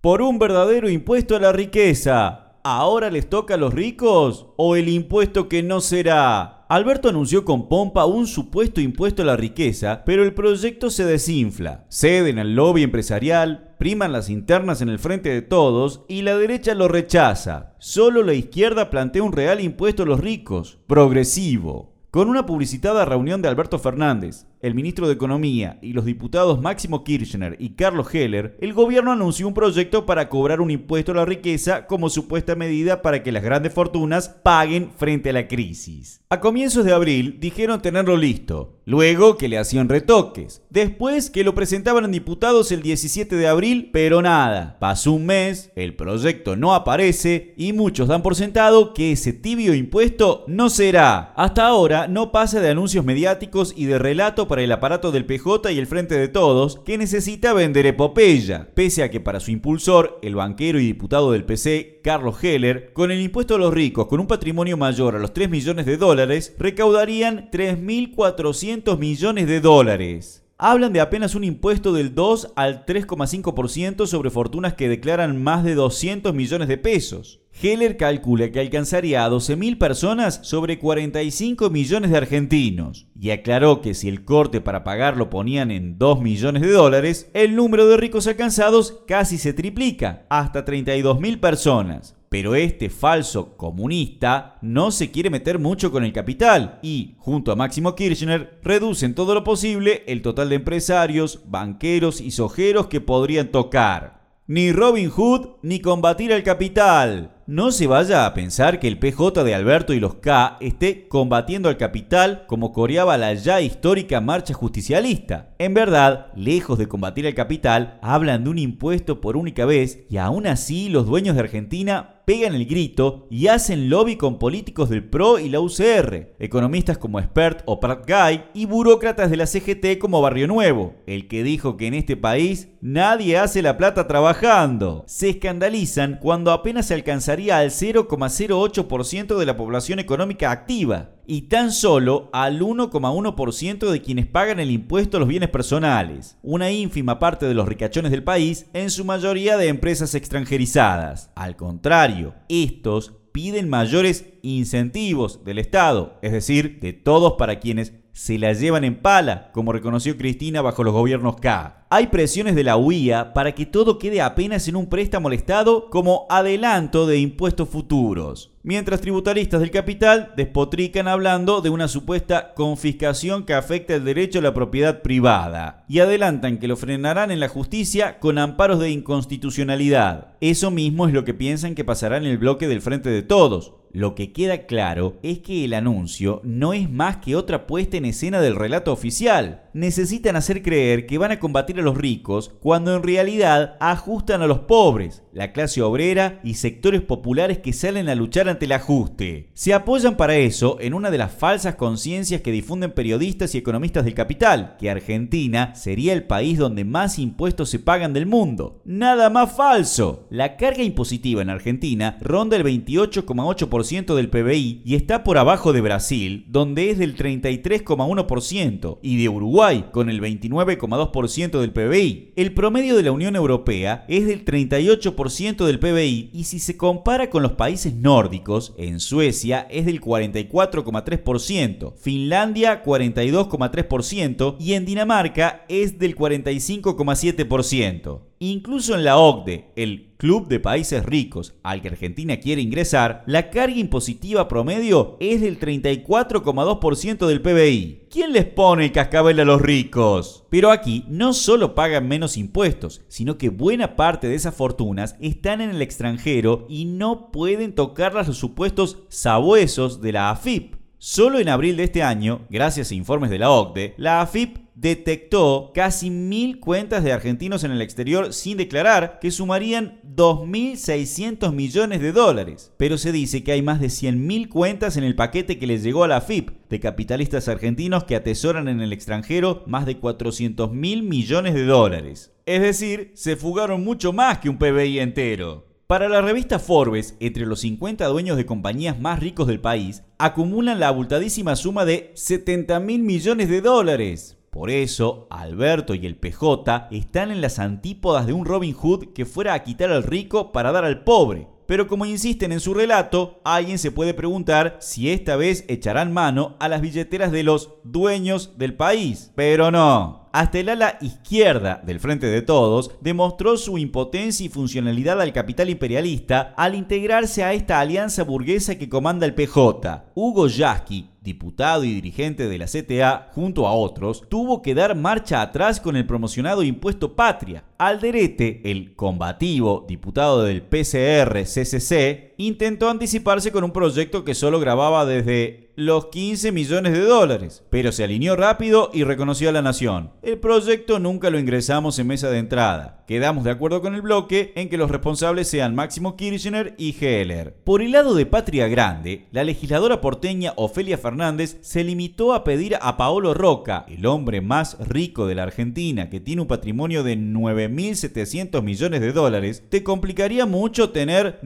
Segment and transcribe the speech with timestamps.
[0.00, 2.52] Por un verdadero impuesto a la riqueza.
[2.62, 4.46] ¿Ahora les toca a los ricos?
[4.56, 6.64] ¿O el impuesto que no será?
[6.68, 11.84] Alberto anunció con pompa un supuesto impuesto a la riqueza, pero el proyecto se desinfla.
[11.88, 16.76] Ceden al lobby empresarial, priman las internas en el frente de todos y la derecha
[16.76, 17.74] lo rechaza.
[17.78, 21.96] Solo la izquierda plantea un real impuesto a los ricos, progresivo.
[22.12, 27.04] Con una publicitada reunión de Alberto Fernández, el ministro de Economía y los diputados Máximo
[27.04, 31.24] Kirchner y Carlos Heller, el gobierno anunció un proyecto para cobrar un impuesto a la
[31.24, 36.20] riqueza como supuesta medida para que las grandes fortunas paguen frente a la crisis.
[36.30, 41.54] A comienzos de abril dijeron tenerlo listo, luego que le hacían retoques, después que lo
[41.54, 44.76] presentaban en diputados el 17 de abril, pero nada.
[44.80, 49.74] Pasó un mes, el proyecto no aparece y muchos dan por sentado que ese tibio
[49.74, 51.32] impuesto no será.
[51.36, 55.70] Hasta ahora no pasa de anuncios mediáticos y de relato para el aparato del PJ
[55.70, 60.18] y el Frente de Todos, que necesita vender epopeya, pese a que para su impulsor,
[60.22, 64.18] el banquero y diputado del PC, Carlos Heller, con el impuesto a los ricos con
[64.18, 70.92] un patrimonio mayor a los 3 millones de dólares, recaudarían 3.400 millones de dólares hablan
[70.92, 76.34] de apenas un impuesto del 2 al 3,5% sobre fortunas que declaran más de 200
[76.34, 77.40] millones de pesos.
[77.62, 83.94] Heller calcula que alcanzaría a 12.000 personas sobre 45 millones de argentinos y aclaró que
[83.94, 88.26] si el corte para pagarlo ponían en 2 millones de dólares, el número de ricos
[88.26, 92.17] alcanzados casi se triplica, hasta 32.000 personas.
[92.28, 97.56] Pero este falso comunista no se quiere meter mucho con el capital y, junto a
[97.56, 103.48] Máximo Kirchner, reducen todo lo posible el total de empresarios, banqueros y sojeros que podrían
[103.48, 104.18] tocar.
[104.46, 107.34] Ni Robin Hood ni combatir al capital.
[107.46, 111.68] No se vaya a pensar que el PJ de Alberto y los K esté combatiendo
[111.68, 115.54] al capital como coreaba la ya histórica marcha justicialista.
[115.58, 120.16] En verdad, lejos de combatir al capital, hablan de un impuesto por única vez y
[120.16, 125.02] aún así los dueños de Argentina pegan el grito y hacen lobby con políticos del
[125.02, 129.96] PRO y la UCR, economistas como Expert o Pratt Guy y burócratas de la CGT
[129.98, 135.04] como Barrio Nuevo, el que dijo que en este país nadie hace la plata trabajando.
[135.06, 141.72] Se escandalizan cuando apenas se alcanzaría al 0,08% de la población económica activa y tan
[141.72, 147.44] solo al 1,1% de quienes pagan el impuesto a los bienes personales, una ínfima parte
[147.44, 151.30] de los ricachones del país, en su mayoría de empresas extranjerizadas.
[151.36, 158.38] Al contrario, estos piden mayores incentivos del Estado, es decir, de todos para quienes se
[158.38, 161.86] la llevan en pala, como reconoció Cristina bajo los gobiernos K.
[161.90, 165.88] Hay presiones de la UIA para que todo quede apenas en un préstamo al Estado
[165.90, 173.46] como adelanto de impuestos futuros mientras tributaristas del capital despotrican hablando de una supuesta confiscación
[173.46, 177.48] que afecta el derecho a la propiedad privada y adelantan que lo frenarán en la
[177.48, 180.34] justicia con amparos de inconstitucionalidad.
[180.42, 183.72] Eso mismo es lo que piensan que pasará en el bloque del Frente de Todos,
[183.92, 188.04] lo que queda claro es que el anuncio no es más que otra puesta en
[188.04, 189.67] escena del relato oficial.
[189.78, 194.48] Necesitan hacer creer que van a combatir a los ricos cuando en realidad ajustan a
[194.48, 199.50] los pobres, la clase obrera y sectores populares que salen a luchar ante el ajuste.
[199.54, 204.04] Se apoyan para eso en una de las falsas conciencias que difunden periodistas y economistas
[204.04, 208.82] del capital, que Argentina sería el país donde más impuestos se pagan del mundo.
[208.84, 210.26] Nada más falso.
[210.28, 215.82] La carga impositiva en Argentina ronda el 28,8% del PBI y está por abajo de
[215.82, 222.32] Brasil, donde es del 33,1%, y de Uruguay, con el 29,2% del PBI.
[222.36, 227.28] El promedio de la Unión Europea es del 38% del PBI y si se compara
[227.28, 235.98] con los países nórdicos, en Suecia es del 44,3%, Finlandia 42,3% y en Dinamarca es
[235.98, 238.27] del 45,7%.
[238.40, 243.50] Incluso en la OCDE, el Club de Países Ricos al que Argentina quiere ingresar, la
[243.50, 248.06] carga impositiva promedio es del 34,2% del PBI.
[248.10, 250.44] ¿Quién les pone el cascabel a los ricos?
[250.50, 255.60] Pero aquí no solo pagan menos impuestos, sino que buena parte de esas fortunas están
[255.60, 260.77] en el extranjero y no pueden tocarlas los supuestos sabuesos de la AFIP.
[261.00, 265.70] Solo en abril de este año, gracias a informes de la OCDE, la AFIP detectó
[265.72, 272.10] casi mil cuentas de argentinos en el exterior sin declarar, que sumarían 2.600 millones de
[272.10, 272.72] dólares.
[272.76, 276.02] Pero se dice que hay más de 100.000 cuentas en el paquete que les llegó
[276.02, 281.04] a la FIP, de capitalistas argentinos que atesoran en el extranjero más de 400 mil
[281.04, 282.32] millones de dólares.
[282.44, 285.67] Es decir, se fugaron mucho más que un PBI entero.
[285.88, 290.80] Para la revista Forbes, entre los 50 dueños de compañías más ricos del país, acumulan
[290.80, 294.36] la abultadísima suma de 70 mil millones de dólares.
[294.50, 299.24] Por eso, Alberto y el PJ están en las antípodas de un Robin Hood que
[299.24, 301.48] fuera a quitar al rico para dar al pobre.
[301.64, 306.56] Pero como insisten en su relato, alguien se puede preguntar si esta vez echarán mano
[306.60, 309.32] a las billeteras de los dueños del país.
[309.34, 310.27] Pero no.
[310.32, 315.70] Hasta el ala izquierda del Frente de Todos demostró su impotencia y funcionalidad al capital
[315.70, 320.04] imperialista al integrarse a esta alianza burguesa que comanda el PJ.
[320.14, 325.42] Hugo Yasky, diputado y dirigente de la CTA, junto a otros, tuvo que dar marcha
[325.42, 327.64] atrás con el promocionado impuesto patria.
[327.78, 335.68] Alderete, el combativo diputado del PCR-CCC, intentó anticiparse con un proyecto que solo grababa desde
[335.78, 340.10] los 15 millones de dólares, pero se alineó rápido y reconoció a la nación.
[340.22, 343.04] El proyecto nunca lo ingresamos en mesa de entrada.
[343.06, 347.54] Quedamos de acuerdo con el bloque en que los responsables sean Máximo Kirchner y Heller.
[347.62, 352.76] Por el lado de Patria Grande, la legisladora porteña Ofelia Fernández se limitó a pedir
[352.80, 357.16] a Paolo Roca, el hombre más rico de la Argentina que tiene un patrimonio de
[357.16, 359.62] 9.700 millones de dólares.
[359.68, 361.38] ¿Te complicaría mucho tener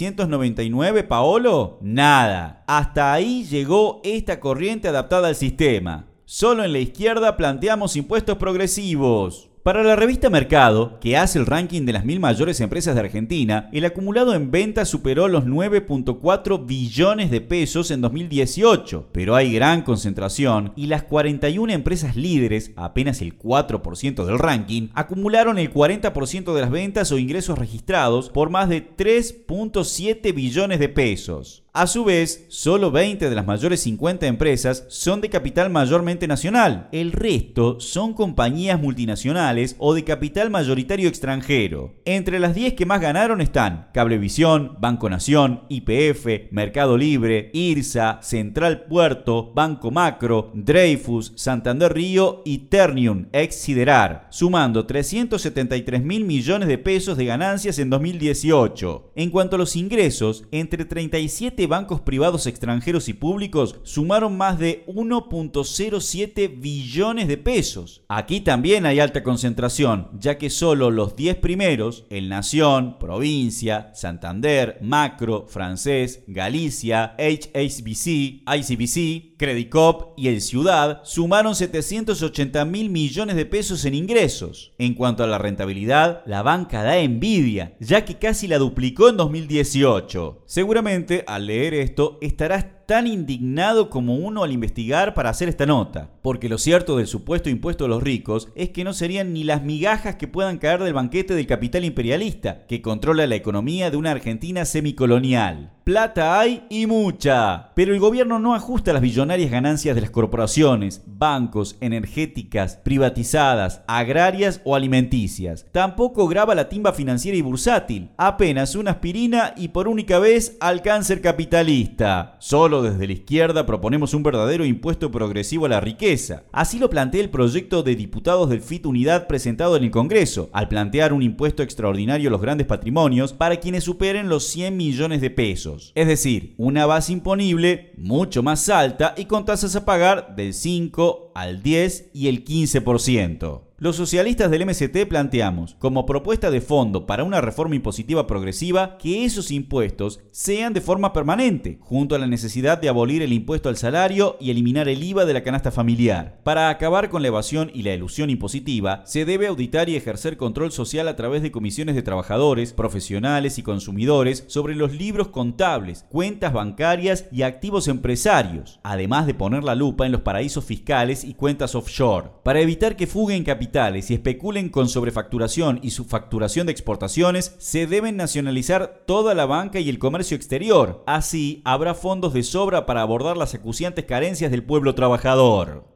[0.00, 1.78] 9.699, Paolo?
[1.80, 2.64] Nada.
[2.66, 6.06] Hasta ahí llegó esta corriente adaptada al sistema.
[6.24, 9.48] Solo en la izquierda planteamos impuestos progresivos.
[9.66, 13.68] Para la revista Mercado, que hace el ranking de las mil mayores empresas de Argentina,
[13.72, 19.82] el acumulado en ventas superó los 9.4 billones de pesos en 2018, pero hay gran
[19.82, 26.60] concentración y las 41 empresas líderes, apenas el 4% del ranking, acumularon el 40% de
[26.60, 31.65] las ventas o ingresos registrados por más de 3.7 billones de pesos.
[31.78, 36.88] A su vez, solo 20 de las mayores 50 empresas son de capital mayormente nacional.
[36.90, 41.92] El resto son compañías multinacionales o de capital mayoritario extranjero.
[42.06, 48.84] Entre las 10 que más ganaron están Cablevisión, Banco Nación, IPF, Mercado Libre, IRSA, Central
[48.84, 56.78] Puerto, Banco Macro, Dreyfus, Santander Río y Ternium, ex Siderar, sumando 373 mil millones de
[56.78, 59.12] pesos de ganancias en 2018.
[59.14, 64.84] En cuanto a los ingresos, entre 37 bancos privados extranjeros y públicos sumaron más de
[64.86, 68.02] 1.07 billones de pesos.
[68.08, 74.78] Aquí también hay alta concentración, ya que solo los 10 primeros, el Nación, Provincia, Santander,
[74.80, 83.84] Macro, Francés, Galicia, HSBC, ICBC, Credicop y el Ciudad, sumaron 780 mil millones de pesos
[83.84, 84.72] en ingresos.
[84.78, 89.16] En cuanto a la rentabilidad, la banca da envidia, ya que casi la duplicó en
[89.16, 90.42] 2018.
[90.46, 96.48] Seguramente al esto, estarás tan indignado como uno al investigar para hacer esta nota, porque
[96.48, 100.14] lo cierto del supuesto impuesto a los ricos es que no serían ni las migajas
[100.16, 104.64] que puedan caer del banquete del capital imperialista, que controla la economía de una Argentina
[104.64, 105.72] semicolonial.
[105.86, 111.02] Plata hay y mucha, pero el gobierno no ajusta las billonarias ganancias de las corporaciones,
[111.06, 115.64] bancos, energéticas, privatizadas, agrarias o alimenticias.
[115.70, 120.82] Tampoco graba la timba financiera y bursátil, apenas una aspirina y por única vez al
[120.82, 122.34] cáncer capitalista.
[122.40, 126.44] Solo desde la izquierda proponemos un verdadero impuesto progresivo a la riqueza.
[126.52, 130.68] Así lo plantea el proyecto de diputados del FIT Unidad presentado en el Congreso, al
[130.68, 135.30] plantear un impuesto extraordinario a los grandes patrimonios para quienes superen los 100 millones de
[135.30, 135.92] pesos.
[135.94, 141.32] Es decir, una base imponible mucho más alta y con tasas a pagar del 5
[141.34, 143.65] al 10 y el 15%.
[143.78, 149.26] Los socialistas del MST planteamos, como propuesta de fondo para una reforma impositiva progresiva, que
[149.26, 153.76] esos impuestos sean de forma permanente, junto a la necesidad de abolir el impuesto al
[153.76, 156.40] salario y eliminar el IVA de la canasta familiar.
[156.42, 160.72] Para acabar con la evasión y la ilusión impositiva, se debe auditar y ejercer control
[160.72, 166.54] social a través de comisiones de trabajadores, profesionales y consumidores sobre los libros contables, cuentas
[166.54, 171.74] bancarias y activos empresarios, además de poner la lupa en los paraísos fiscales y cuentas
[171.74, 177.86] offshore, para evitar que fuguen capitales y especulen con sobrefacturación y subfacturación de exportaciones, se
[177.86, 181.02] deben nacionalizar toda la banca y el comercio exterior.
[181.06, 185.95] Así habrá fondos de sobra para abordar las acuciantes carencias del pueblo trabajador.